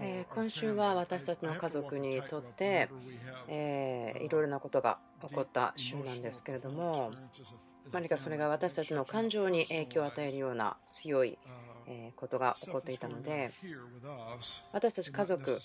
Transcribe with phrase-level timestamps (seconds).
[0.00, 2.88] えー今週は私たちの家族にとって、
[3.48, 7.10] えーいろいろなことが起こった週なんですけれども
[7.92, 11.69] 何かそれが私たちの感情に影響を与えるような強いえー
[12.16, 13.52] ことが起こっていたので
[14.72, 15.58] 私たち家族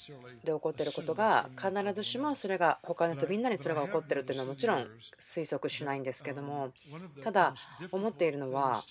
[0.43, 4.88] で起こっていることが必ずしもそれが他の人みんなにそれが起こっているというのはもちろん
[5.20, 6.71] 推測しないんですけども
[7.23, 7.55] ただ
[7.91, 8.84] 思っているのは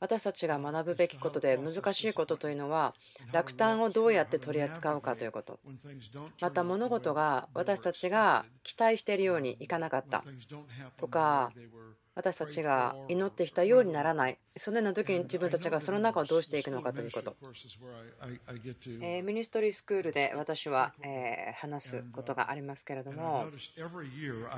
[0.00, 2.94] 私たちが学ぶべきことで難しいことというのは
[3.32, 5.60] 落胆をどうやって取り扱うかということ。
[6.40, 10.24] また物事が私たちが期待しているようにいかなかった。
[10.96, 11.52] とか
[12.14, 14.38] 私たちが祈ってきたようにならない。
[14.56, 17.36] そのような時に自分たちがその中をどうしていくのかということ。
[19.02, 23.44] えーミニストリースクールで私はえー話すことがありますけれども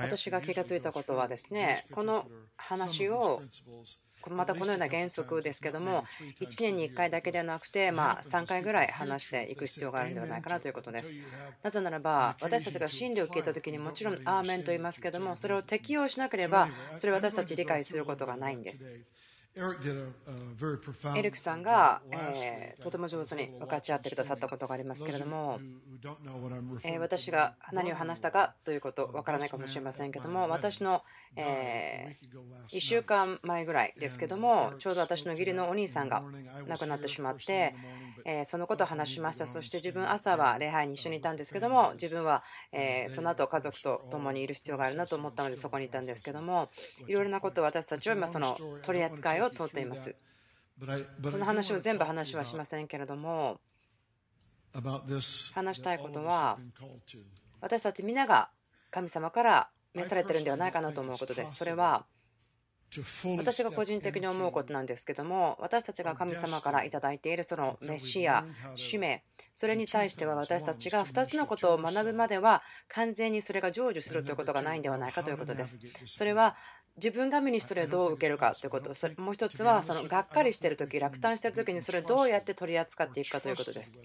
[0.03, 3.42] 私が気がついたことはですねこの話を
[4.31, 6.05] またこのような原則ですけども
[6.41, 11.15] 1年に1回だけではなくてまあ3回ぐらい話していく必要があるんではないかなということです。
[11.62, 18.91] なぜならば私たちが真理を聞いた時にもちろんアーメンと言いますけどもそれを適用しなければそれを私たち理解することがないんです
[21.19, 25.59] エリックさんが、えーとても上手に分かち合ってくださったことがありますけれども、
[26.84, 31.03] えー私が何を話したかということわからないかもしれませんけども私の、
[31.36, 32.17] え
[32.69, 36.22] 1週間前ぐらいですけどもちょうど私の義理のお兄さんが
[36.66, 37.75] 亡くなってしまって、
[38.25, 39.47] えーそのことを話しました。
[39.47, 46.70] そして自分朝は礼拝に一緒にいたんですけども自分は、えーその後家族と共にいる必要があるなと思ったのでそこにいたんですけども
[47.09, 50.15] いろいろなことを私たちは今その取り扱いを通っています。
[51.31, 53.61] その話を全部話はしませんけれども
[55.55, 56.59] 話したいことは
[57.61, 58.50] 私たち皆が
[58.91, 61.56] 神様から召されてるんではないかなと思うことです。
[61.56, 62.06] それは
[63.39, 69.25] 私が個人的に思うことなんですけども私たちが神様から頂いているそのメシア使命
[69.55, 75.81] それに対しては私たちが2つのことを学ぶまでは完全にそれが成就するということがないんではないかということです。
[76.06, 76.55] それは
[76.97, 78.92] 自分がミニストリーをどう受けるかということ。
[78.94, 83.98] それもう一つはそのがっかりしている時落胆している時にそれをどうやって取り扱っていくかということです。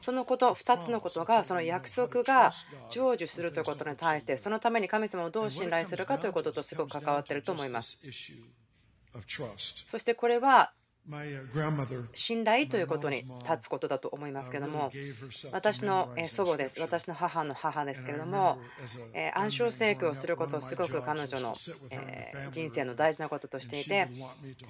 [0.00, 2.52] そのこと2つのことがその約束が
[2.90, 7.98] 成就するということに対してそのために神様をどう信頼するかということとすごく関わっていると思います。
[9.86, 10.72] そしてこれは
[12.12, 14.90] 信頼ということに立つことだと思いますけども
[15.52, 16.80] 私のえー祖母です。
[16.80, 18.58] 私の母の母ですけれども
[19.12, 21.54] えー暗唱聖句をすることをすごく彼女の
[21.90, 24.08] えー人生の大事なこととしていて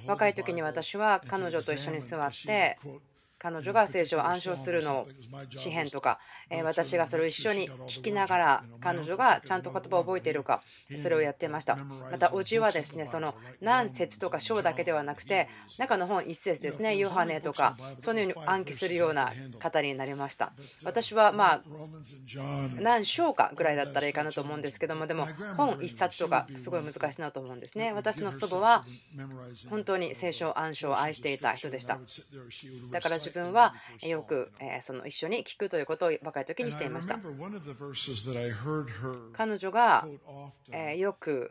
[0.06, 2.78] 若い時に私は彼女と一緒に座って
[3.44, 5.06] 彼女が聖書を暗唱するのを
[5.50, 6.18] 詩篇とか、
[6.62, 10.62] 私がそれを一緒に聞きながら彼女がちゃんと言葉を覚えているか
[10.96, 11.76] それをやっていました。
[11.76, 20.54] またおじはですねその何節とか章だけではなくて中の本一節ですねヨハネとかそのように暗記するような方になりました。
[20.82, 21.60] 私はまあ
[22.80, 25.28] 何章かぐらいだったらいいかなと思うんですけどもでも
[25.58, 27.92] 本一冊とかすごい難しいなと思うんですね。
[27.92, 28.86] 私の祖母は
[29.68, 32.00] 本当に聖書暗唱を愛していた人でした。
[32.90, 33.74] だから自分は
[34.08, 37.16] よくえーその一緒に聞くということを若い時にしていました。
[39.32, 40.06] 彼女が
[40.70, 41.50] えーよく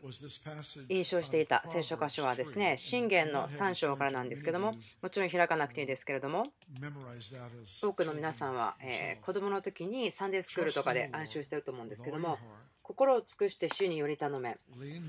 [0.88, 6.46] 印象していた聖書箇所はですね信玄の3章からなんですけどももちろん開かなくていいですけれども
[7.82, 12.38] 多くの皆さんはえー子供の時にサンデースクールとかで暗唱してると思うんですけども
[12.82, 14.56] 心を尽くして主により頼め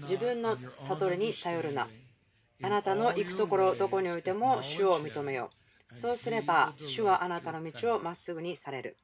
[0.03, 1.87] 自分の悟りに頼るな。
[2.63, 5.64] あなたの行くところどこにおいても主を認めよう
[5.95, 8.97] そうすれば主はあなたの道をまっすぐにされる。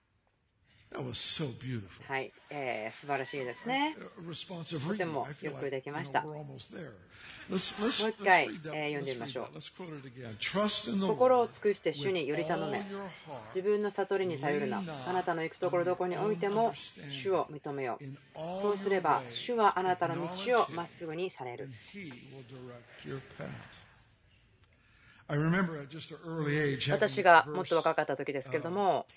[2.06, 3.96] はい、えー素晴らしいですね。
[4.90, 6.22] とてもよくできました。
[6.24, 6.46] もう
[7.54, 9.62] 一回えー読んでみましょう。
[11.08, 12.86] 心を尽くして主により頼め。
[13.56, 14.84] 自分の悟りに頼るな。
[15.08, 16.74] あなたの行くところどこにおいても
[17.10, 18.58] 主を認めよう。
[18.62, 21.70] そうすれば主はあなたの道をまっすぐにされる
[26.90, 29.08] 私がもっと若かった時ですけれども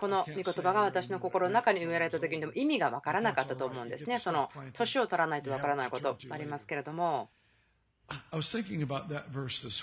[0.00, 4.18] この御言葉が私の心の中に埋められた時にでも意味が分からなかったと思うんですね。
[4.18, 7.30] その年を取らないと分からないことありますけれども。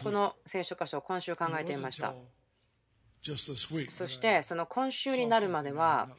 [0.03, 2.13] この聖書箇所を今週考えていました。
[3.89, 6.09] そしてその今週になるまでは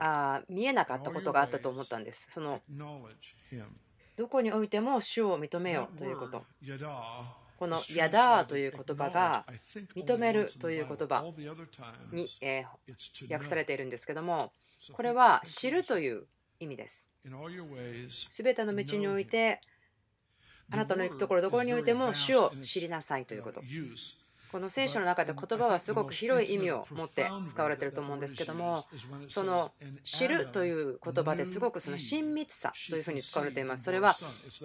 [0.00, 2.30] あー見えなかったことがあったと思ったんです。
[2.30, 2.60] その
[4.16, 6.44] どこにおいても主を認めようということ
[7.56, 9.46] この「ヤダー」という言葉が
[9.94, 11.24] 認めるという言葉
[12.12, 14.52] に、えー訳されているんですけども
[14.92, 16.26] これは知るという
[16.60, 17.08] 意味です。
[18.30, 19.60] すべての道において
[20.70, 23.62] あなたの行くところどこにおいても主を知りなさいということ
[24.56, 28.86] ここの聖書の中で言葉はすごく広い意味を持って使われていると思うんですけども
[29.28, 29.70] その
[30.02, 33.84] 知るという言葉ですごくその親密さというふうに使われています。
[33.84, 34.16] それは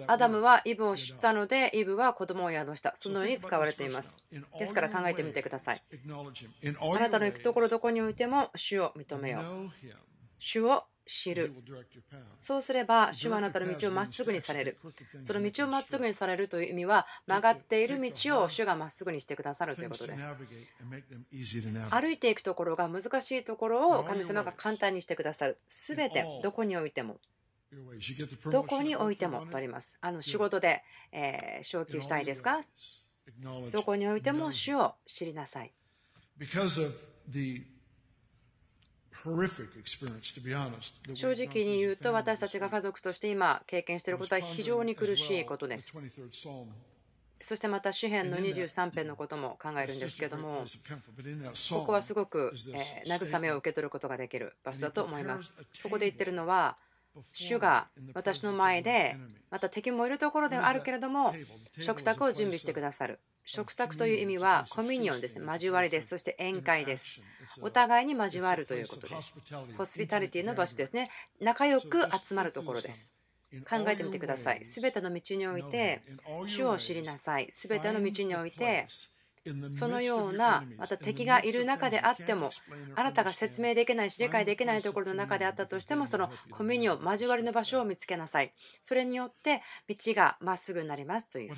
[0.06, 2.94] アダムはイブを知ったのでイブは子供を宿した。
[2.96, 4.16] そのように使われています。
[4.58, 5.82] ですから考えてみてください。
[6.80, 9.70] あなたの行くところどこにおいても主を認めよう。
[10.38, 11.52] 主を知る。
[12.40, 14.78] そうすれば、主はあなたの道をまっすぐにされる。
[15.20, 20.30] その道をまっすぐにされるという意味は、曲がっている道を主がまっすぐにしてくださるということです。
[21.90, 25.58] 歩いていくところが難しいところを神様が簡単にしてくださる。
[25.68, 27.20] すべて、どこにおいても。
[28.50, 29.96] どこにおいてもとあります。
[30.02, 32.60] あの仕事で、えー、昇給したいですか？
[33.70, 35.72] どこにおいても主を知りなさい。
[41.14, 45.96] 正直に言うと私たちが家族として今経験していることは非常に苦しいことです。
[47.40, 50.64] そしてまた詩篇の23編のことも考えるんですけども
[51.70, 52.54] ここはすごく
[53.06, 55.52] 慰めを受け取ることができる場所だと思います。
[55.82, 56.76] ここで言ってるのは
[57.32, 59.16] 主が私の前で
[59.50, 61.34] また敵もいるところではあるけれども
[61.78, 65.46] 食卓を準備してくださる食卓という意味はコミュニオンですね。
[65.46, 66.08] 交わりです。
[66.08, 67.20] そして宴会です。
[67.60, 69.36] お互いに交わるということです。
[69.76, 71.10] ホスピタリティの場所ですね。
[71.40, 73.14] 仲良く集まるところです。
[73.68, 74.64] 考えてみてください。
[74.64, 76.02] すべての道において、
[76.46, 77.50] 主を知りなさい。
[77.50, 78.86] すべての道において、
[79.72, 82.50] そのようなまた敵がいる中であっても
[82.94, 88.52] あなたが説明できないし理解できないところの中であったとしてもそのコミュニオン交わりの場所を見つけなさい。
[88.82, 91.54] それによって道がまっすぐになりますという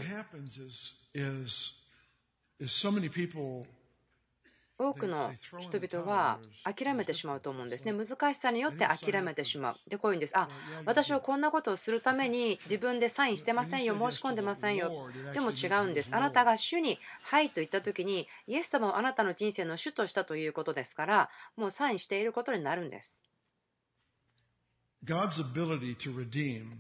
[4.77, 7.93] 多くの人々は諦めてしまうと思うんですね。
[7.93, 9.77] 難しさによって諦めてしまう。
[9.89, 10.37] で、こういうんです。
[10.37, 10.49] あ、
[10.85, 14.91] 私はこんなことをするために自分でサインしてませんよ、申し込んでませんよ。
[15.33, 16.15] でも違うんです。
[16.15, 23.21] あなたが主にはいと言った時に、イエス様をあなたの人生の主としたということですから、もうサインしていることになるんです。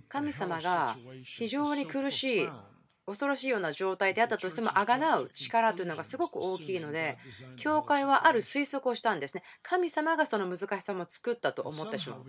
[0.08, 2.48] 神様が非常に苦しい
[3.06, 7.18] 恐ろしいような状態であったとしてもあがなう力というのがすごく大きいので
[7.56, 9.42] 教会はある推測をしたんですね。
[9.62, 12.24] 神様がその難しさも作ったと思ってしまう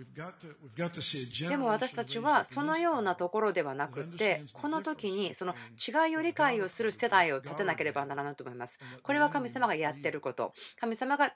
[1.48, 8.78] でも私たちはそのようなところではなくてこの時にその違いを理解をする世代を立てなければならないと思います。
[9.02, 10.52] これは神様がやってること。
[10.78, 11.32] 神様が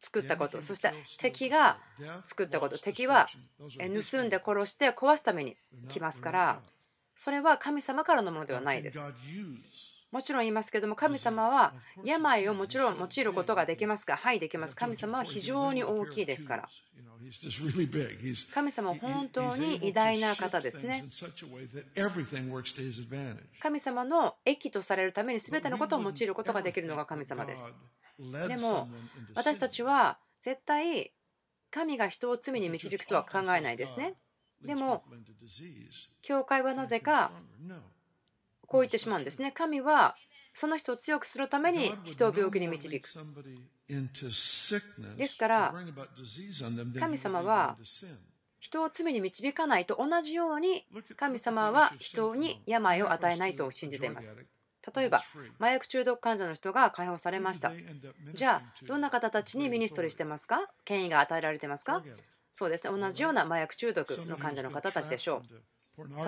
[0.00, 0.62] 作ったこと。
[0.62, 1.78] そして敵が
[2.24, 2.78] 作ったこと。
[2.78, 3.28] 敵は
[3.58, 5.56] 盗んで殺して壊すために
[5.88, 6.62] 来ますから
[7.18, 9.00] それは神様からのものではないです。
[10.12, 11.74] もちろん言いますけども、神様は
[12.04, 14.76] 病をもちろん用いることができますが、はい、できます。
[14.76, 16.68] 神様は非常に大きいですから。
[18.54, 21.06] 神様は本当に偉大な方ですね。
[23.58, 27.66] 神様の益とされるために全てのことを用いることができるのが神様です。
[28.46, 28.88] でも、
[29.34, 31.10] 私たちは絶対
[31.72, 34.14] 神が人を罪に導くとは考えないですね。
[34.62, 35.04] でも、
[36.22, 37.30] 教会はなぜか
[38.66, 39.52] こう言ってしまうんですね。
[39.52, 40.16] 神は
[40.52, 43.08] その人を強くするために人を病気に導く。
[45.16, 45.74] ですから、
[46.98, 47.76] 神様は
[48.60, 50.84] 人を罪に導かないと同じように
[51.16, 54.44] 神様は人に病を与えないと信じています。
[54.96, 55.22] 例えば、
[55.58, 57.72] 麻薬中毒患者の人が解放されました。
[58.34, 60.68] じゃあ、どんな方たちにミニストリーしてますか？
[60.84, 62.02] 権威が与えられてますか？
[62.58, 63.00] そうですね。
[63.00, 65.42] 同じような麻薬中毒の患者の方たちでしょう。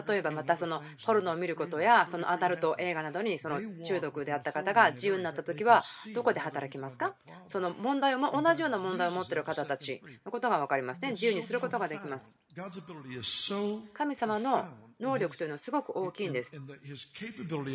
[0.08, 5.82] 例えばまたそのポルノを見ることやそのアダルト映画などにその中毒であった方が自由になった時は
[6.12, 7.14] どこで働きますか？
[7.46, 11.12] その問題を同じような問題を持っている方たちのことが分かりますね。
[11.12, 12.36] 自由にすることができます。
[13.92, 14.64] 神様の
[15.00, 16.60] 能力というのはすごく大きいんです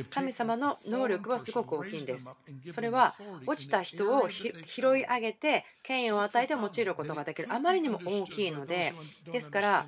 [0.10, 2.34] 神様の能力はすごく大きいんです
[2.72, 3.16] それは
[3.46, 8.94] 落ちた人を拾い上げて権威を与えて用いることができるあまりにも大きいので
[9.32, 9.86] ですから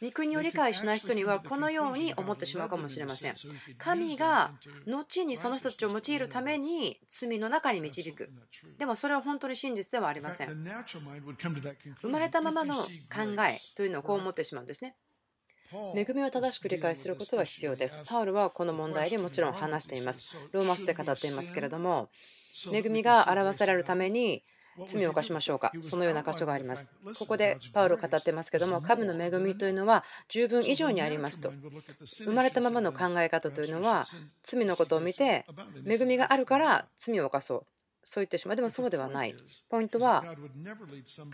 [0.00, 3.34] 御国を理解しない人にはこのように思ってしまうかもしれません。
[3.78, 4.52] 神が
[4.86, 8.30] 後にその人たちを用いるために罪の中に導く。
[8.78, 10.48] でもそれは本当に真実ではありません。
[12.00, 12.88] 生まれたままの考
[13.48, 14.94] えというのをこう思ってしまうんですね。
[15.94, 18.02] 恵みを正しく理解することは必要です。
[18.06, 20.36] パウルはこの問題でもちろん話しています。
[20.52, 22.08] ローマ書で語っていますけれども、
[22.72, 24.42] 恵みが表されるために
[24.86, 25.72] 罪を犯しましょうか。
[25.80, 26.92] そのような箇所があります。
[27.18, 31.52] ここでパウロ語ってますけども神の恵みというのは十分以上にありますと。
[32.24, 34.06] 生まれたままの考え方というのは
[34.42, 35.44] 罪のことを見て
[35.86, 37.66] 恵みがあるから罪を犯そう。
[38.04, 38.56] そう言ってしまう。
[38.56, 39.34] でもそうではない。
[39.68, 40.24] ポイントは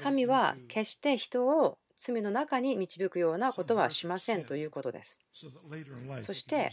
[0.02, 5.20] 神は決して人を罪の中に導くようなことはしませんということです。
[6.20, 6.70] そして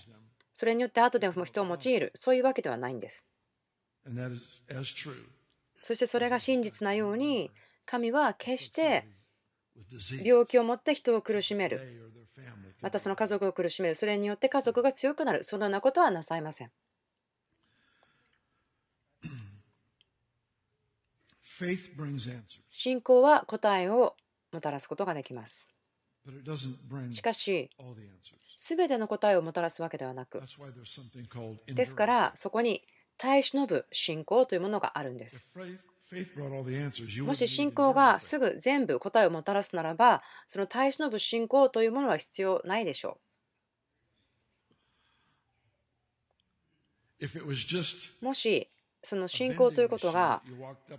[0.54, 3.25] それによって後で人を用いるそういうわけではないんです。
[5.84, 7.51] そしてそれが真実なように
[7.86, 9.08] 神は決して
[10.24, 11.80] 病気を持って人を苦しめる。
[12.82, 13.96] またその家族を苦しめる。
[13.96, 15.44] それによって家族が強くなる。
[15.44, 16.72] そのようなことはなさいません。
[22.72, 24.16] 信仰は答えを
[24.51, 25.72] もたらすことができます。
[27.10, 27.70] しかし
[28.58, 30.39] 全ての答えをもたらすわけではなく
[31.74, 32.84] ですからそこに
[33.17, 35.48] 耐え忍ぶ信仰というものがあるんです。
[37.24, 43.17] もし信仰がすぐ全部答えをもたらすならばその耐え忍ぶ信仰というものは必要ないでしょ
[48.22, 48.25] う。
[48.25, 48.70] もし
[49.03, 50.41] その信仰ということが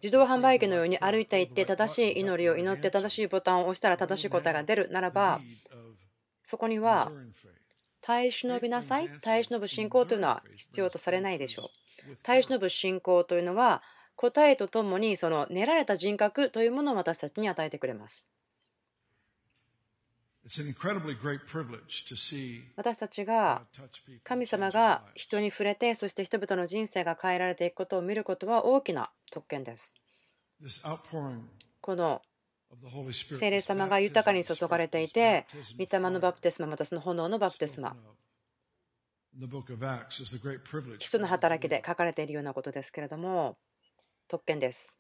[0.03, 5.41] 自動販売機のように歩いていって正しい祈りを祈って正しいボタンを押したら正しい答えが出るならば
[6.43, 7.13] そこには
[8.01, 9.09] 耐え忍びなさい。
[9.21, 11.71] 耐え忍ぶ信仰というのは必要とされないでしょ
[12.07, 12.17] う。
[12.23, 13.83] 耐え忍ぶ信仰というのは
[14.17, 18.27] 答えとともにその練られた人格というものを私たちに与えてくれます
[22.77, 23.63] 私たちが
[24.25, 29.95] 神様が人に触れてそして人々の人生が変えられていくことを見ることは大きな特権です。
[31.81, 32.23] この
[33.39, 35.47] 聖霊様が豊かに注がれていて
[35.79, 37.97] 御霊のバプテスマまたその炎のバプテスマ。
[40.99, 43.57] 人の働きで書かれているようなことですけれども
[44.29, 44.99] 特権です。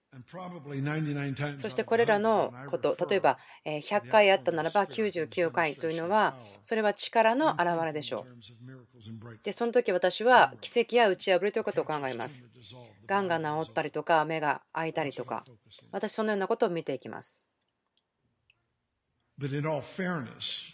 [1.57, 9.39] そしてこれらのこと、例えば100回あったならば99回というのは、それは力の表れでしょう。
[9.43, 12.47] で、その時私は奇跡や打ち破りということを考えます。
[13.07, 15.45] がんが治ったりとか、目が開いたりとか、
[15.93, 17.41] 私そのようなことを見ていきます。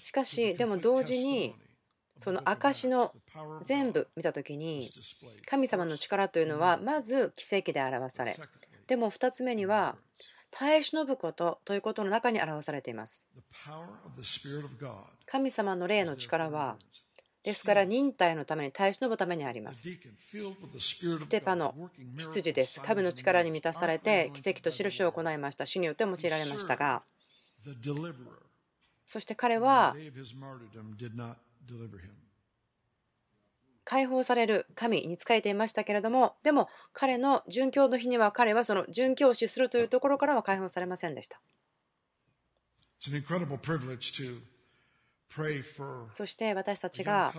[0.03, 1.55] しかし、でも同時に、
[2.19, 3.13] その証の
[3.63, 4.91] 全部見た時に
[5.47, 8.39] 神様の力というのはまず奇跡で表され
[8.87, 9.97] でも2つ目には
[10.51, 13.25] 耐え忍ぶことということの中に表されています。
[15.27, 16.77] 神様の霊の力は
[17.45, 19.89] ですから忍耐のために耐え忍ぶためにあります。
[21.21, 21.75] ステパの
[22.19, 22.81] 執事です。
[22.81, 25.67] 神の力に満たされて奇跡と印を行いました。
[25.67, 27.03] 主によって用いられましたが。
[29.07, 29.95] そして彼は
[33.85, 41.41] 解放される神に仕えていましたけれどもでも彼の殉教の日には彼はその殉教死するというところからは解放されませんでした。
[46.13, 47.33] そして私たちが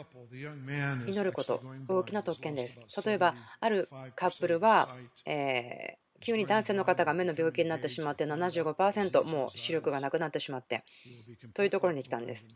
[1.07, 2.81] 祈ること大きな特権です。
[3.05, 4.89] 例えばあるカップルは、
[5.25, 10.83] えー急に男性の方が目の病気になってしまって75%もう視力がなくなってしまって
[11.53, 12.49] というところに来たんです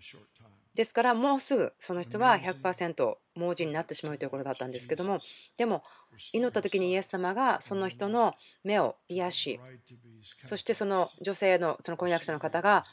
[0.76, 5.20] ですからもうすぐその人は100%盲人になってしまうということだったんですけども
[5.58, 5.84] でも
[6.32, 9.60] 祈った時にイエス様がその人の目を癒し
[10.44, 12.86] そしてその女性のその婚約者の方が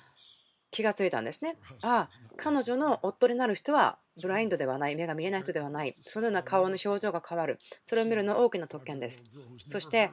[0.70, 1.56] 気がついたんですね。
[1.82, 9.24] ああ彼女の夫になる人はブラインドではない目が見えない人ではないそのような顔の表情が変わるそれを見るのは大きな特権です。
[9.66, 10.10] そして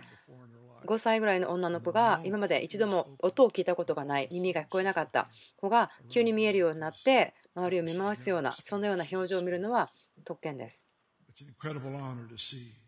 [0.86, 9.90] 5歳ぐらいの女の子が今まで一度も音を聞いたことがない耳が聞こえなかった子が急に見えるようになって周りを見回すようなそのような表情を見るのは
[10.24, 10.88] 特権です。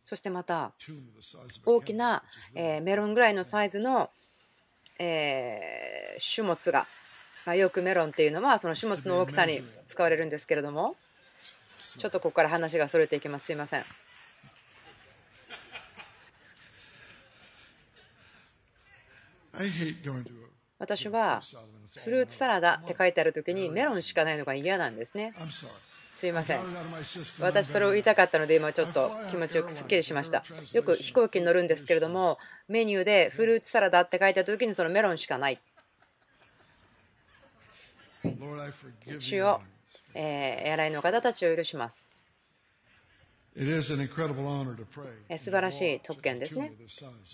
[0.05, 0.73] そしてまた
[1.65, 2.23] 大きな
[2.53, 4.11] メロンぐらいのサイズの
[4.97, 6.87] 種物が
[7.55, 10.95] よくメロンっていうのはその種物の大きさに使われるんですけれども
[11.97, 13.83] ちょっとここから話がそれていきますすいません。
[20.79, 21.41] 私は
[22.03, 25.33] フルーツサラダって書いてある時にメロンしかないのが嫌なんですね。
[26.15, 26.59] すいません。
[27.39, 30.43] 私それを言いたかったので今ちょっと気持ちよくすっきりしました。
[30.73, 35.59] よく飛行機に乗るんですけれどもメニューでフルーツサラダって書いてあった時にそのメロンしかない。
[39.19, 39.61] 主よ、
[40.13, 42.11] えー、エアラインの方たちを許します。
[45.37, 46.71] 素晴らしい特権ですね。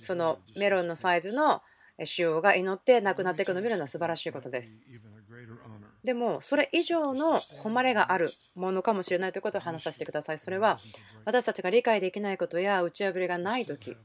[0.02, 1.62] そのメロンのサイズの
[2.04, 4.78] 主要が祈って亡くなっていくのを見るのは素晴らしいことです。
[6.04, 10.38] でも、それ以上の誉れがあるものかもしれないということを話させてください。
[10.38, 10.80] それは
[11.24, 13.96] 私たちが理解できないことや打ち破りがないとき、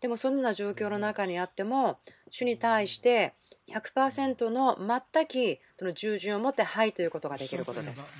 [0.00, 1.98] でもそんな状況の中にあっても、
[2.30, 3.34] 主に対して
[3.68, 8.12] 100%の全くその従順を持ってはいということができることです。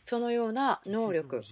[0.00, 1.42] そのような能力、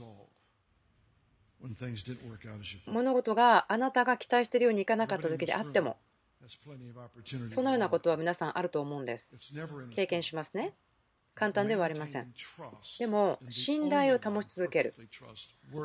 [2.87, 5.97] 物事があなたが期待しているようにいかなかった時であっても。
[7.49, 9.37] そのようなことは皆さんあると思うんです。
[9.91, 10.75] 経験しますね。
[11.35, 12.33] 簡単ではありません。
[12.99, 14.95] でも信頼を保ち続ける。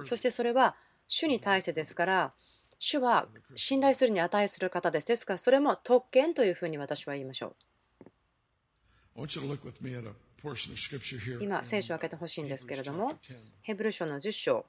[0.05, 0.75] そしてそれは
[1.07, 2.33] 主に対してですから、
[2.79, 5.07] 主は信頼するに値する方です。
[5.07, 7.55] ですから、それも特権というふうに私は言いましょう。
[11.41, 13.19] 今、聖書を開けてほしいんですけれども、
[13.61, 14.65] ヘブル書の10章。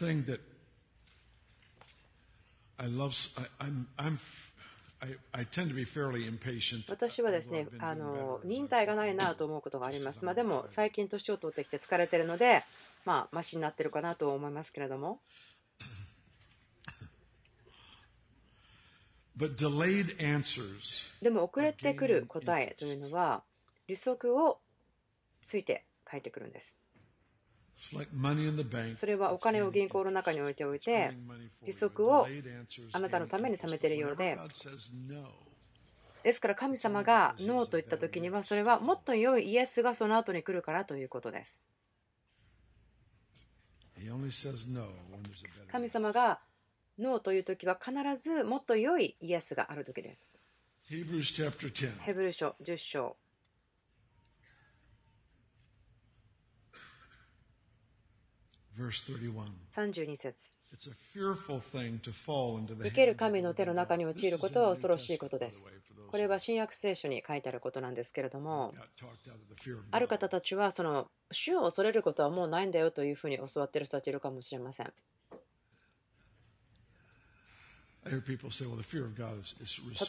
[0.00, 0.40] Thing that
[2.78, 4.18] I love, I, I'm, I'm,
[5.02, 6.84] I, I tend to be fairly impatient.
[6.88, 10.24] 私はですね、あの忍耐がないなと思うことがあります。
[10.24, 12.64] まあ、でも最近年を取ってきて疲れてるので、
[13.04, 15.20] まあマシになってるかなと思いますけれども。
[21.22, 23.42] でも遅れてくる答えというのは
[23.86, 24.58] 利息を
[25.42, 26.78] ついて書いてくるんです。
[28.94, 31.16] それはお金を銀行の中に置いておいて、
[31.64, 32.26] 利息を
[32.92, 34.36] あなたのために貯めているようで、
[36.22, 41.66] ですから神様がノーと言った時には、それはもっと良いイエスがその後に来るからということです。
[45.68, 46.40] 神様が
[46.98, 50.34] ノーという時は必ずもっと良いイエスがある時です。
[52.00, 53.16] ヘブル書10章
[59.68, 60.50] 32節
[62.84, 65.68] 生ける神の手の中に陥ることは恐ろしいことです。
[66.10, 68.74] これは新約聖書に書いてあることなんですけれども、
[69.90, 74.92] ある方たちは、その、主を恐れることはもうないんだよというふうに教わっている人たちいるかもしれません。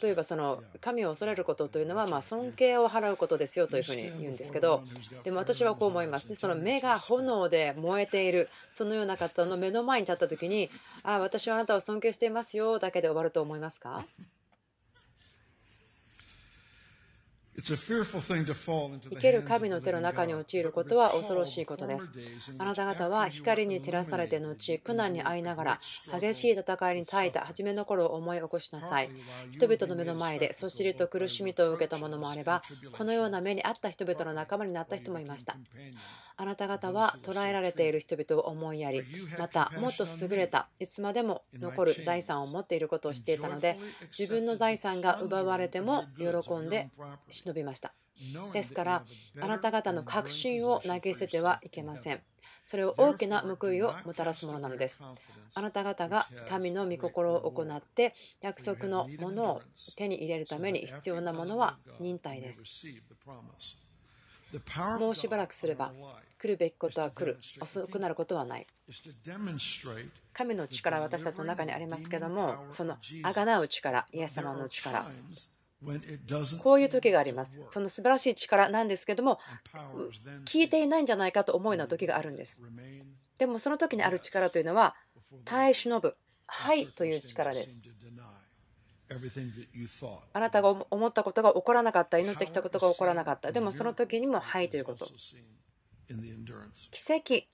[0.02, 4.82] 例えばその神を恐れることというのはま尊敬を払うことですよというふうに言うんですけど
[5.24, 6.28] でも私はこう思います。
[6.28, 10.70] でその目が炎で燃えているそのような方の目の前に立った時に
[11.02, 14.04] ああ私はあなたを尊敬していますよだけで終わると思いますか？
[19.10, 22.14] 生ける神の手の中に陥ることは恐ろしいことです。
[22.58, 25.80] あなた方は光に照らされて後、苦難に遭いながら、
[26.18, 29.10] 激しい戦いに耐えた初めの頃を思い起こしなさい。
[29.50, 32.62] 人々の目の前で、そしりと苦しみと受けたものもあれば、
[32.96, 35.56] このような目にあった人々の仲間になった人もいました。
[36.36, 39.04] あなた方は捕らえられている人々を思いやり、
[39.38, 43.78] またもっと優れた、いつまでも残る財産を持っていることを知っていたので、
[44.18, 46.90] 自分の財産が奪われても喜んで
[47.44, 47.94] 忍びました。
[48.52, 49.04] ですから、
[49.40, 52.22] あなた方の確信を投げ捨ててはいけません。
[52.64, 55.00] それを大きな報いをもたらすものなのです。
[55.54, 59.62] あなた方が神の御心を行って約束のものを
[59.96, 62.62] 手に入れるために必要なものは忍耐です。
[64.98, 65.92] もうしばらくすれば
[66.38, 68.66] 来るべきことは来る遅くなることはない
[70.34, 75.06] 神の力は私たちの中にありますけどもそのあがなう力イエス様の力
[76.62, 77.60] こういう時があります。
[77.68, 79.38] その素晴らしい力なんですけども、
[80.44, 82.62] 聞いていないんじゃないかと思うような時があるんです。
[83.38, 84.94] でもその時にある力というのは、
[85.44, 86.16] 耐え忍ぶ、
[86.46, 87.82] はいという力です。
[90.32, 93.52] あなたが思ったことが起こらなかった、祈ってきたことが起こらなかった。
[93.52, 95.06] でもその時にもはいということ。
[96.90, 97.46] 奇跡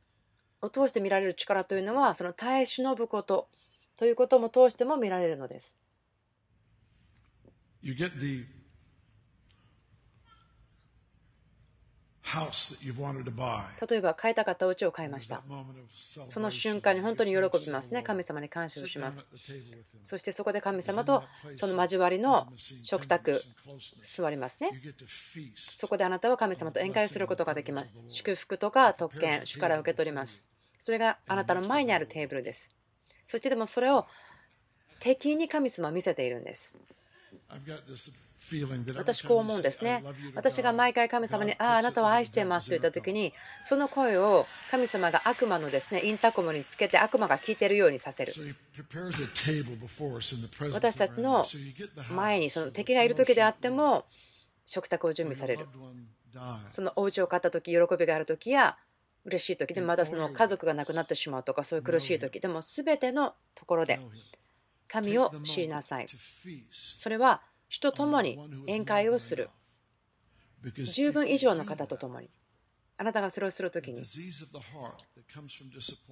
[0.61, 3.49] を通して見られる力というのは、その耐え忍ぶこと
[3.97, 5.79] ということも通しても見られるのです。
[7.88, 8.44] You get the
[12.20, 13.64] house that you've wanted to buy.
[13.88, 15.42] 例えば買いたかったお家を買いました。
[16.27, 18.03] その瞬間に本当に喜びますね。
[18.03, 19.27] 神様に感謝をします。
[20.05, 21.24] そしてそこで神様と
[21.55, 23.42] その交わりの食卓
[24.03, 24.70] 座りますね。
[25.57, 27.94] そこであなたは神様と宴会をすることができます。
[28.09, 30.51] 祝福とか特権、主から受け取ります。
[30.77, 32.70] それがあなたの前にあるテーブルです。
[33.24, 34.05] そしてでもそれを
[35.01, 36.77] 敵に神様は見せているんです。
[38.97, 40.03] 私こう思うんですね。
[40.35, 48.33] 私が毎回神様に、ああ、あなたは愛していますと言った時に、その声を神様が悪魔のですねインターコムにつけて悪魔が聞いているようにさせる。
[50.73, 51.47] 私たちの
[52.11, 54.07] 前にその敵がいる時であっても
[54.64, 55.67] 食卓を準備される。
[56.71, 58.79] そのお家を買った時、喜びがある時や
[59.25, 64.01] 嬉しい時でまたその家族が亡くなってしまうとかそういう苦しい時でも全てのところで
[64.88, 66.09] 神を知りなさい。
[66.96, 69.51] それは主と共に宴会をする。
[70.92, 72.31] 十分以上の方と共に。
[73.01, 74.03] あなたがそれをするときに、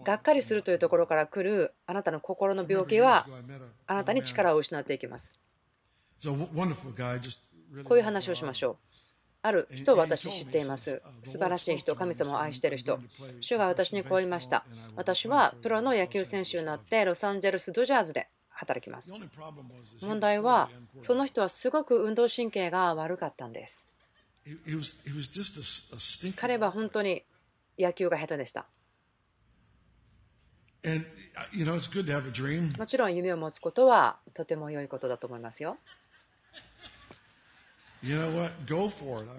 [0.04, 3.26] がっかりするというところから来るあなたの心の病気は、
[3.88, 5.40] あなたに力を失っていきます。
[6.22, 8.76] こういう話をしましょう。
[9.42, 11.02] ある人を私知っています。
[11.24, 13.00] 素晴らしい人、神様を愛している人。
[13.40, 14.64] 主が私にこう言いました。
[14.94, 19.14] 私はプロの野球選手になってロサンゼルス・ドジャーズで働きます。
[20.00, 23.86] 問題は、その人はすごく運動神経が悪かったんです。
[26.36, 27.24] 彼は本当に
[27.78, 28.66] 野球が下手でした。
[32.78, 35.78] もちろん夢を持つことはとても良いことだと思いますよ。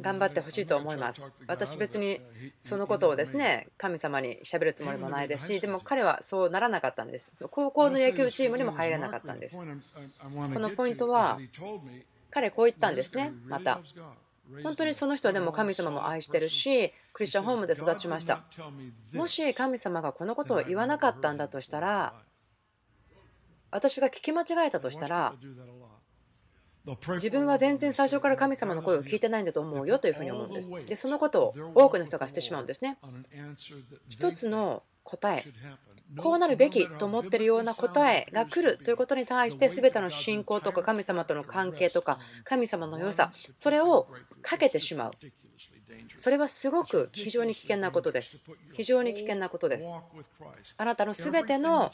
[0.01, 1.31] 頑張ってほしいと思います。
[1.47, 2.19] 私別に
[2.59, 7.31] そのことをですね神様にしゃべるつもりもないですしでも彼はそうならなかったんです。
[7.51, 9.57] 高校の野球チームにも入れなかったんです。
[9.57, 11.39] このポイントは
[12.29, 13.79] 彼こう言ったんですねまた。
[14.63, 18.45] 本当にその人はでも神様も愛してるしクリスチャンホームで育ちました
[19.13, 22.13] もし神様がこのことを言わなかったんだとしたら
[23.71, 25.33] 私が聞き間違えたとしたら
[27.15, 30.69] 自分は全然最初から神様の声を聞いてないんだと思うよというふうに思うんです。
[30.87, 32.97] でそのことを多くの人がしてしまうんですね。
[34.09, 35.43] 一つの答え。
[36.15, 44.07] こうなるべきと思っているような答えが来るということに対して全ての信仰とか神様との関係とか神様の良さそれを
[44.41, 45.11] かけてしまう。
[46.15, 48.41] それはすごく非常に危険なことです。
[48.73, 50.01] 非常に危険なことです。
[50.77, 51.91] あなたの全ての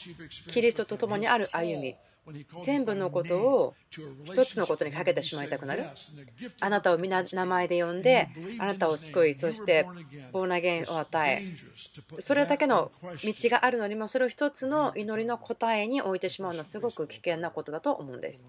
[0.48, 1.96] キリストと共にある歩み
[2.64, 3.74] 全部のことを
[4.24, 5.84] 一つのことにかけてしまいたくなる。
[6.60, 9.86] あなたを皆名前で呼んであなたを救いそして
[10.32, 11.42] ボーナゲンを与え
[12.20, 18.44] それだけの道があるのにもそれを一つの祈りの答えに置いてしまうのはすごく危険なことだと思うんです。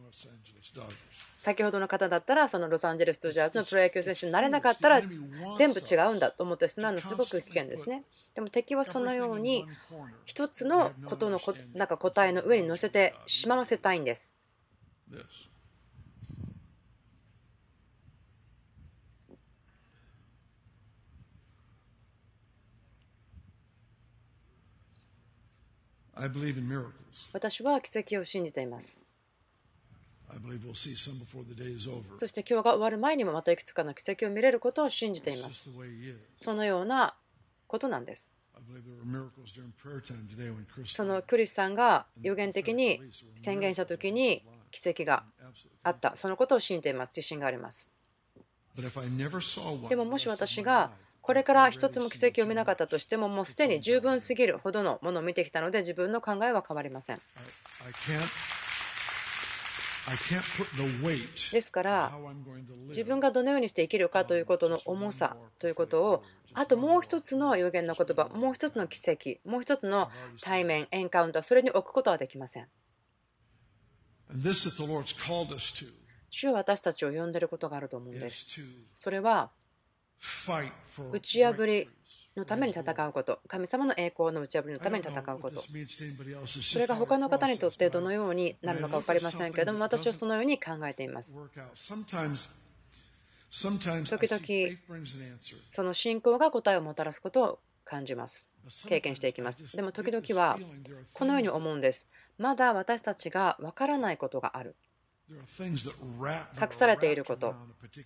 [1.37, 5.01] 先ほどの方だったらそのロサンゼルス・ドジャーズのプロ野球選手になれなかったら
[5.57, 9.65] 全部違うんだと思ってしまうのはすごく危険ですねでも敵はそのように
[10.25, 11.39] 一つのことの
[11.73, 14.35] なんか答えの上に乗せてしまわせたいんです。
[27.33, 29.05] 私は奇跡を信じています。
[32.15, 35.71] そして今日が終わる前にもまたいくつかの奇跡を見れることを信じています。
[36.33, 37.15] そのような
[37.67, 38.31] ことなんです。
[40.85, 43.01] そのクリスさんが予言的に
[43.35, 45.23] 宣言した時に奇跡が
[45.83, 47.93] あった、そのことを信じています、自信があります。
[49.89, 57.21] でももし私がこれから一つも奇跡を見なかったとしても、もうすでに十分すぎるほどのものを見てきたので、自分の考えは変わりません。
[61.51, 62.11] ですから
[62.89, 70.09] 自分がどのようにして生きるかということの重さということをあともう一つの予言の言葉もう一つの奇跡もう一つの
[70.41, 72.67] 対面エンカウンターそれに置くことはできません。
[76.29, 78.47] 主は私たちを呼んでいることがあると思うんです。
[78.93, 79.51] それは
[81.11, 81.89] 打ち破り
[82.35, 91.39] のために戦うこと、神様の栄光の打ち破りのために戦うこと、それが他の方にとってどのようになるのか分かりませんけれども、私はそのように考えています。
[91.39, 94.77] 時々、
[95.71, 98.49] その信仰が答えをもたらすことを感じます。
[98.87, 99.75] 経験していきます。
[99.75, 100.59] でも時々は
[101.13, 102.09] このように思うんです。
[102.37, 104.75] まだ私たちが分からないことがある。
[105.29, 107.55] 隠されていること。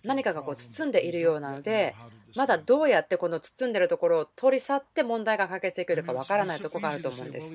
[0.04, 1.94] 何かがこう包んでいるようなので
[2.36, 7.54] まだどうやってこの包んでいるところを取り去って問題が解決できるかわからないところがあると思うんです。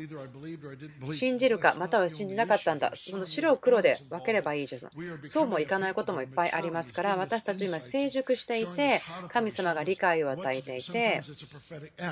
[1.14, 2.92] 信じるかまたは信じなかったんだ。
[2.96, 4.82] その白を黒で分ければいいじゃん。
[5.28, 11.22] そうもいかないこともいっぱいありますから私たち今成熟していて神様が理解を与えていて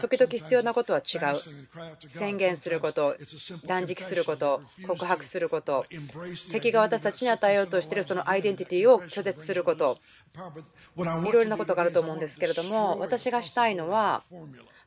[0.01, 2.07] 時々必要なことは違う。
[2.07, 3.17] 宣言すること
[3.65, 5.85] 断食すること告白すること
[6.51, 9.99] 敵が私たちに与えようとしているそのアイデンティティを拒絶すること、
[10.97, 14.23] いろいろなことがあると思うんですけれども、私がしたいのは、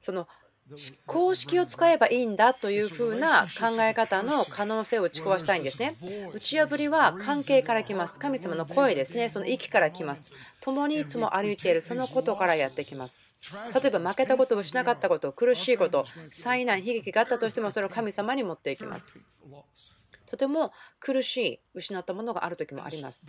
[0.01, 0.29] その
[1.07, 5.97] 公式を使えばいいんだというふうな考え方の可能性を打ち壊したいんですね。
[6.35, 8.19] 打ち破りは関係から来ます。
[8.19, 9.29] 神様の声ですね。
[9.29, 10.33] その息から来ます。
[10.61, 13.25] 共にいつも歩いているそのことからやってきます。
[13.81, 19.17] 例えば負けたことをしなかったこと、苦しいこと、災難、悲劇があったとしてもそれを神様に持っていきます。
[20.27, 23.27] とても苦しい失ったものがある時もあります。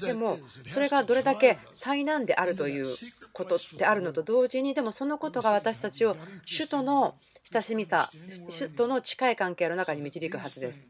[0.00, 2.94] でもそれがどれだけ災難であるという
[3.32, 7.16] ことであるのと同時にでもそのことが私たちを首都の
[7.50, 8.10] 親しみさ
[8.58, 10.86] 首都の近い関係の中に導くはずです。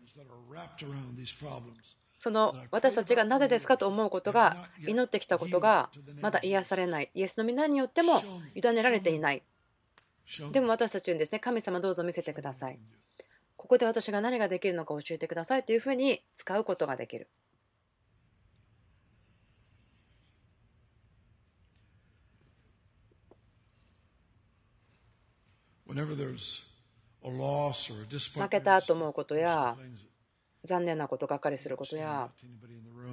[2.18, 5.88] その私たちがなぜですかと思うことが祈ってきたことが
[6.20, 7.11] まだ癒されない。
[7.14, 8.22] イエスの皆によっても
[8.54, 9.42] 委ねられていない。
[10.52, 11.40] でも私たちにですね。
[11.40, 12.78] 神様どうぞ見せてください
[13.60, 17.28] ここで私が何ができるのか教えてくださいというふうに使うことができる。
[28.40, 29.76] 負けたと思うことや
[30.64, 32.30] 残念なことがっかりすることや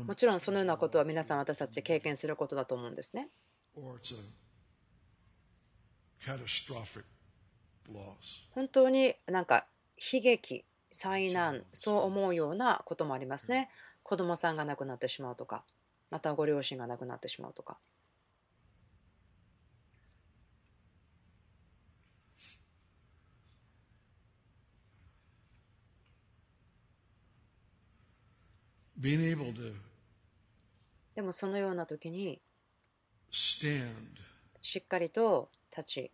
[0.06, 3.28] もちろんそのようなことは皆さん私たち経験することだと思うんですね。
[8.52, 13.70] 本当になんか悲劇災難そう思うようなこともありますね。
[14.04, 15.64] 子供さんが亡くなってしまうとか
[16.10, 17.78] またご両親が亡くなってしまうとか。
[31.16, 32.42] でもそのような時に
[34.62, 36.12] しっかりと立ち。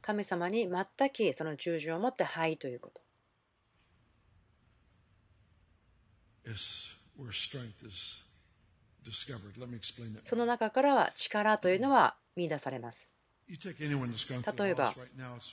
[0.00, 3.02] 神様に全くその従順を持ってはいということ。
[10.22, 13.12] その中からは力というのは見出されます。
[13.46, 14.94] 例えば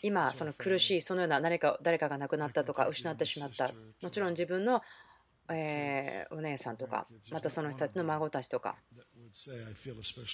[0.02, 3.74] 今その苦しいそのような何か誰かが亡くなったとか失ってしまった。
[4.02, 4.82] もちろん自分の
[5.50, 8.78] えー、お姉さんとかまたその人たちの孫たちとか。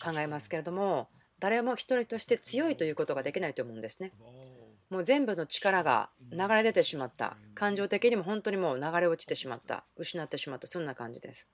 [0.03, 4.11] 考えますけれども誰も一人として強いということができないと思うんですね。
[4.89, 7.37] もう全部の力が流れ出てしまった。
[7.55, 9.83] 感情的にも本当にもう流れ落ちてしまった。
[9.97, 10.67] 失ってしまった。
[10.67, 11.49] そんな感じです。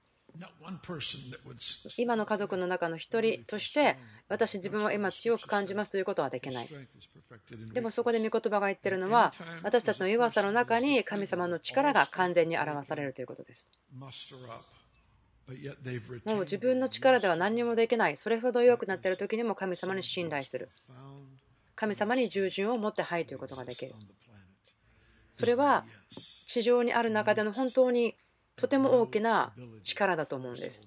[1.98, 3.98] 今の家族の中の一人として
[4.30, 6.69] 私自分は今強く感じますということはできない。
[7.74, 13.69] でもそこで御言葉が言ってるのは私たちの弱さの中に神様の力が完全に表されるということです
[16.25, 20.69] もう自分の力では何にもできないそれほど弱くなっている時にも神様に信頼する
[21.75, 23.93] 神様に従順を持ってはいということができる
[25.34, 25.86] それは
[26.45, 28.15] 地上にある中での本当に
[28.56, 29.53] とても大きな
[29.84, 30.84] 力だと思うんです。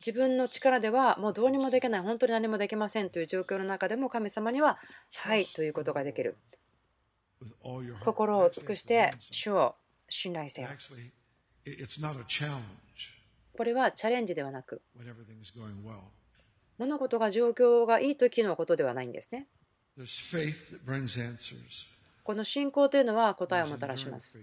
[0.00, 4.78] 自分の力ではもうどうにもできない、本当に何もできませんという状況の中でも神様には、
[5.14, 6.36] はいということができる。
[8.04, 9.76] 心を尽くして主を
[10.08, 10.68] 信頼せよ。
[13.58, 14.82] これはチャレンジではなく、
[16.78, 19.48] 物事が状況がいい時のことではないんですね。
[22.22, 24.38] この信仰というのは答えをもたらします。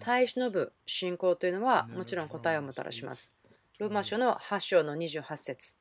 [0.00, 3.36] 耐え忍ぶ信仰というのはもちろん答えをもたらします。
[3.78, 5.76] ローマ書の8章の28節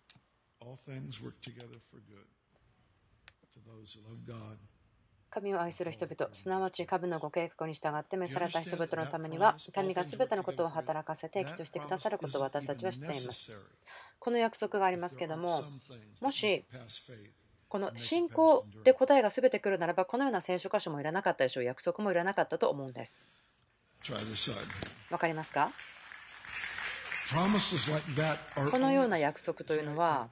[5.29, 13.51] 神を愛する人々、すなわち神のご計画に従って召された人々のためには、神が全てのことを働かせて益としてくださることを私たちは知っています。
[14.17, 15.63] この約束がありますけども、
[16.21, 16.65] もし
[17.67, 23.23] この信仰で答えが全て来るならば、このような聖書箇所もいらなかったでしょう、約束もいらなかったと思うんです。
[25.11, 25.71] わかりますか？
[28.71, 30.27] このような約束というのは、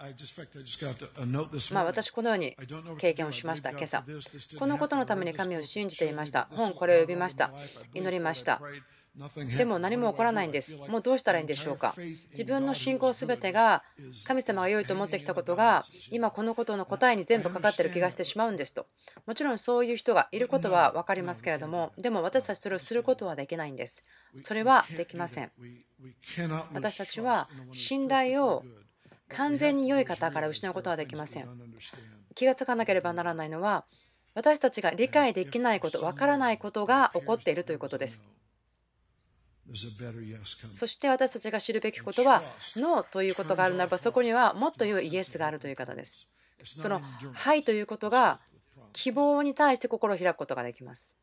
[1.71, 2.55] まあ、私、このように
[2.97, 4.03] 経験をしました、今朝。
[4.57, 6.47] このことのために神を信じていました。
[6.51, 7.51] 本、これを読みました。
[7.93, 8.61] 祈りました。
[9.57, 10.75] でも何も起こらないんです。
[10.75, 11.95] もうどうしたらいいんでしょうか？
[12.31, 13.83] 自分の信仰すべてが
[14.25, 18.85] 神様が良いと思ってきたことが今このことの答えに全部かかってる気がしてしまうんですと。
[19.25, 24.03] もちろんそういう人がいることは分かりますけれども、でも私たちそれをすることはできないんです。
[24.43, 25.51] それはできません。
[26.73, 28.63] 私たちは信頼を
[29.29, 31.49] 完全に良い方から失うことはできません。
[32.35, 33.85] 気がつかなければならないのは
[34.35, 38.23] 私たちが理解できないこと、分からないことが起こっているということです。
[40.73, 42.41] そして私たちが知るべきことは、
[42.75, 46.27] ノーということがあるならば、そこにはもっと良いイエスがあるという方です。
[46.77, 47.01] その、
[47.33, 48.39] はいということが、
[48.93, 51.17] 希望に対して心を開くことができます。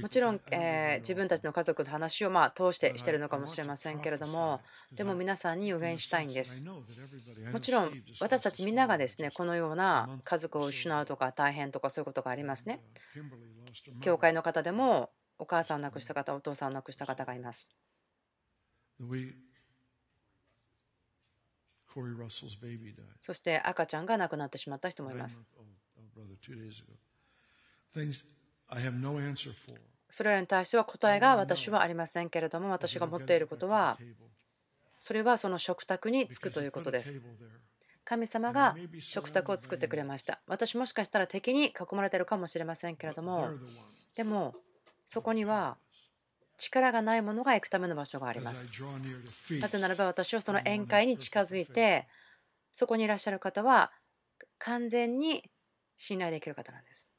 [0.00, 6.64] もちろん、えー、自分たちの家族の話をまあ通してしてるのかもしれませんけれども、でも皆さんに予言したいんです。
[6.64, 12.80] もちろん、私たちみんながですねこのような家族を失うとか大変とかそういうことがありますね。
[14.00, 17.68] 教会の方でもお母さんを亡くした方、お父さんを亡くした方がいます。
[23.20, 25.44] そして赤ちゃんが亡くなってしまった人もいます。
[30.10, 33.98] それらに対しては答えが私はありませんけれども私が持っていることは
[34.98, 37.22] それはその食卓につくということです。
[38.04, 40.40] 神様が食卓を作ってくれました。
[40.46, 43.50] 私もしかしたら敵に囲まれているかもしれませんけれども
[44.16, 44.54] でも
[45.04, 45.76] そこには
[46.56, 48.70] 力がないものが行くための場所があります。
[49.60, 52.08] なぜならば私はその宴会に近づいて
[52.72, 53.92] そこにいらっしゃる方は
[54.58, 55.44] 完全に
[55.96, 57.10] 信頼できる方なんです。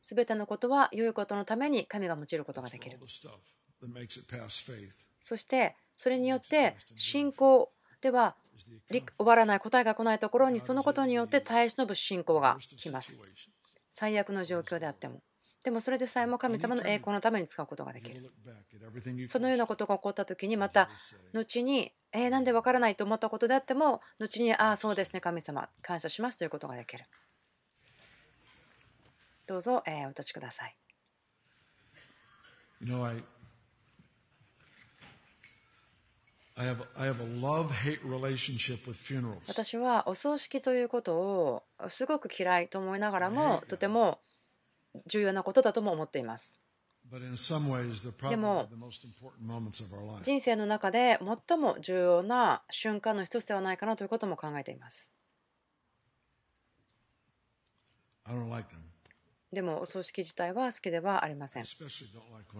[0.00, 2.98] すべてのことは良いことのために神が用いることができる。
[5.20, 7.70] そしてそれによって信仰
[8.00, 8.36] では
[8.90, 13.20] 終わらない答えが来ないところにそのことによって耐え忍ぶ信仰が来ます。
[13.90, 15.22] 最悪の状況であっても。
[15.62, 18.30] でもそれでさえも神様の栄光のために使うことができる。
[19.28, 20.90] そのようなことが起こった時にまた
[21.32, 27.04] 後にえー、なんでわからないと思ったことであっても後にああそうですね神様感謝しますということができる
[29.46, 30.76] どうぞ、えー、お立ちください
[32.80, 33.22] You know, I,
[36.56, 39.40] I have, I have a love-hate relationship with funerals.
[39.48, 44.20] 私はお葬式ということをすごく嫌いと思いながらもとても
[45.06, 46.60] 重要なことだとも思っています。
[47.10, 48.68] でも
[50.22, 55.12] 人生の中で最も重要な瞬間の一つではないかなということも考えています。
[59.54, 61.64] でもお葬式自体は好きではありません。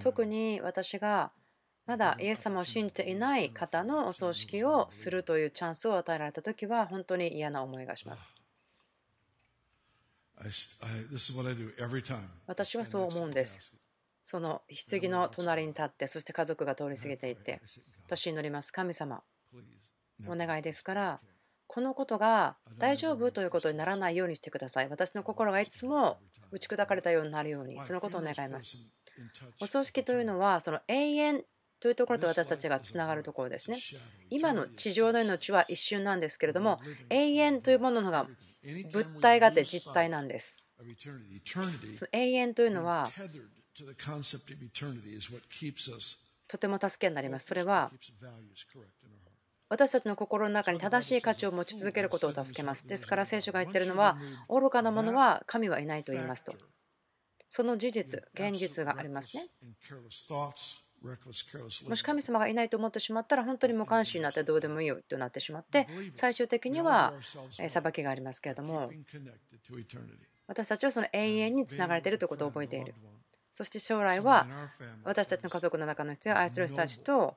[0.00, 1.32] 特に私が
[1.86, 8.34] まだイエス様を信じていない方のお葬式をするというチャンスを与えられた時は本当に嫌な思いがします。
[12.46, 13.72] 私はそう思うんです。
[14.24, 17.60] その棺の隣に立って、そして家族が通り過ぎていって、
[18.06, 18.72] 私祈ります。
[18.72, 19.22] 神様、
[20.26, 21.20] お願いですから、
[21.66, 24.88] このことが大丈夫ということにならないようにしてください。
[24.88, 26.18] 私の心がいつも
[26.50, 28.76] 打ち砕かれたようになるように、そのことを願います。
[29.60, 31.44] お葬式というのは、その永遠
[31.80, 33.78] というところと私たちがつながるところですね。
[34.30, 38.26] 今の地上の命は一瞬なんですけれども、永遠というもののが
[38.92, 40.56] 物体があって実体なんです。
[41.92, 43.10] その永遠というのは、
[46.46, 47.46] とても助けになります。
[47.46, 47.90] それは
[49.68, 52.86] 私たちの心の中に正しい価値を持ち続けることを助けます。
[52.86, 56.54] ですから聖書が言っているのは、愚かなものは神はいないと言いますと。
[57.48, 59.48] その事実、現実がありますね。
[61.86, 67.12] もし神様がいないと思ってしまったら本当に無関心になってどうでもいいよとなってしまって最終的には
[67.68, 68.90] 裁きがありますけれども
[70.46, 72.94] 私たちはその永遠につながれているということを覚えている
[73.52, 74.46] そして将来は
[75.04, 77.36] 私たちの家族の中の人や愛する人たちと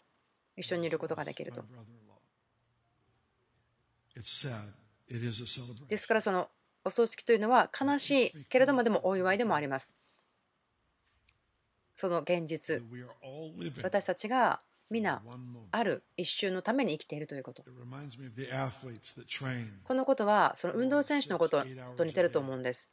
[0.55, 1.65] 一緒にいることができると
[5.87, 6.49] ですからその
[6.83, 9.95] お葬式というのは悲しいけれどもでもお祝いでもあります。
[11.95, 12.81] その現実。
[13.83, 15.21] 私たちが皆
[15.71, 17.63] ある一瞬のために生きているということ。
[19.83, 21.65] このことはその運動選手のこと
[21.97, 22.91] と似てると思うんです。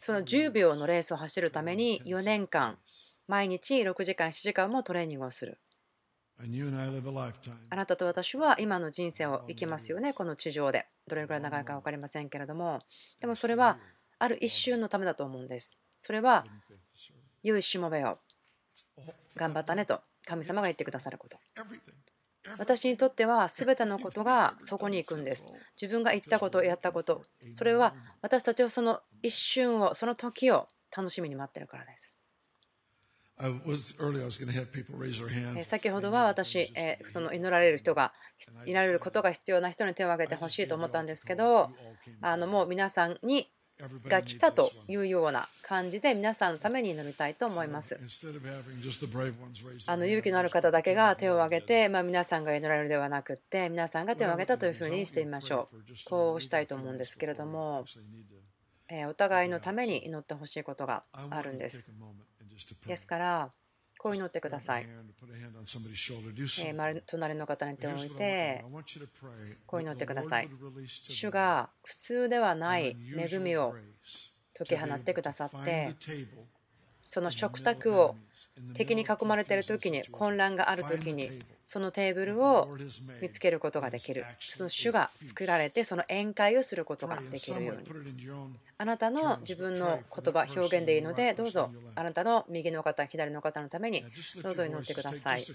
[0.00, 2.78] その10秒のレースを走るために4年間
[3.28, 5.58] 毎日6時間7時間もトレーニングをする
[7.70, 10.86] あなたと私は今の人生を生きますよねこの地上で。
[11.06, 12.80] どれぐらい長いか分かりませんけれども。
[13.20, 13.78] でもそれは
[14.18, 15.76] ある一瞬のためだと思うんです。
[15.98, 16.44] それは
[17.42, 18.18] 良いしもべよ
[19.36, 20.00] 頑張ったねと。
[20.26, 21.38] 神様が言ってくださること。
[22.58, 25.48] 私にとっては全てのことがそこに行くんです。
[25.80, 27.22] 自分が言ったことやったこと。
[27.56, 32.16] それは私たちはその一瞬をその時を楽しみに待ってるからです
[35.64, 36.72] 先ほどは私、
[37.12, 38.12] その祈られる人が、
[38.66, 41.70] いられることが必要な人に手を挙げてほしいと思ったんですけど、
[42.20, 43.50] あのもう皆さんに
[44.06, 47.98] が来たというような感じで皆さんのために祈りたいと思います。
[49.86, 56.08] あの勇気のある方だけが手を挙げて、まあ、皆さんが祈られるではなくって皆さんが手を挙げたというふうにしてみましょう。
[56.08, 57.84] こうしたいと思うんですけれども、
[58.88, 61.90] えお互いのために祈ってほしいことがあるんです。
[62.86, 63.50] ですから
[64.04, 64.86] こう祈ってください。
[64.86, 64.88] え
[67.06, 68.62] 隣の方に手を置いて、
[69.66, 70.50] こう祈ってください。
[71.08, 73.74] 主が普通ではない恵みを
[74.52, 75.96] 解き放ってくださって、
[77.06, 78.16] その食卓を
[78.74, 82.68] 敵に囲まれている時に混乱がある時にそのテーブルを
[83.20, 84.24] 見つけることができる。
[84.52, 87.84] その主が作られてその宴会をすることができるように。
[88.76, 94.04] あなたの自分の言葉表現でいいのでどうぞあなたの右の方左の方のために
[94.42, 95.46] どうぞ祈ってください。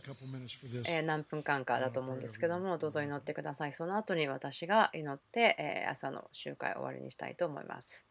[1.04, 3.74] 何分間かだと思うんですけどもどうぞ祈ってください。
[3.74, 8.09] その後に私が祈って朝の集会を終わりにしたいと思います。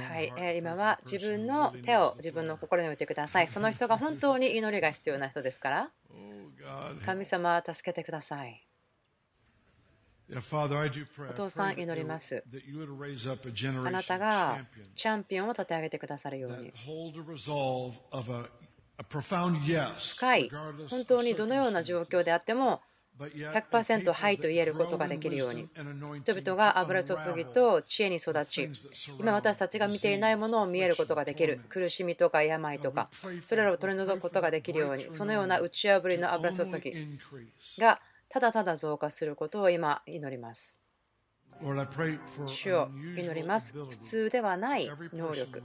[0.00, 3.46] はい、今は自分の手を自分の心に置いてください。
[3.48, 5.90] その人が本当に祈りが必要な人ですから、
[7.04, 8.66] 神様、助けてください。
[11.30, 12.44] お父さん、祈ります。
[13.86, 14.66] あなたが
[14.96, 16.72] チャンピオンを立て上げてくださるように。
[19.98, 20.50] 深い、
[20.88, 22.82] 本当にどのような状況であっても、
[23.18, 25.68] 100%はいと言えることができるように。
[26.22, 28.70] 人々が油注ぎと知恵に育ち
[29.18, 33.10] 今私たちが見ていないものを見えることができる苦しみとか病とか
[33.44, 36.94] それらを取り除くことができるようにそのような打ち破りの油注ぎ
[37.78, 40.78] がただただ増加することを今祈ります。
[42.46, 42.88] 主を
[43.18, 43.74] 祈ります。
[43.74, 45.62] 普通ではない能力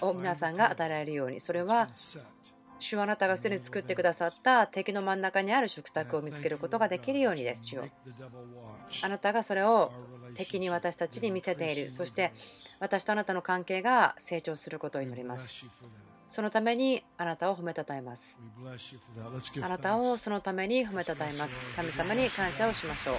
[0.00, 1.40] を皆さんが与えられるように。
[1.40, 1.88] それは
[2.78, 7.66] 主はあなたがすでに作ってくださった敵の真ん中にある食卓を見つけることができるようにです。
[7.66, 7.84] 主よ
[9.02, 9.92] あなたがそれを
[10.34, 11.90] 敵に私たちに見せている。
[11.90, 12.32] そして
[12.78, 15.54] 私とあなたの関係が成長することを祈ります。
[16.28, 18.40] そのためにあなたを褒めたたえます。
[19.62, 21.66] あなたをそのために褒めたたえます。
[21.74, 23.16] 神様に感謝をしましょう。